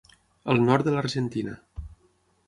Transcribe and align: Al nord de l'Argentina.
Al 0.53 0.61
nord 0.69 0.87
de 0.87 0.93
l'Argentina. 0.95 1.53